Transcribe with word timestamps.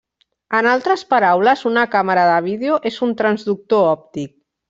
En 0.59 0.67
altres 0.69 1.03
paraules, 1.13 1.61
una 1.71 1.83
càmera 1.97 2.23
de 2.29 2.39
vídeo 2.47 2.81
és 2.93 2.99
un 3.09 3.15
transductor 3.21 3.87
òptic. 3.93 4.35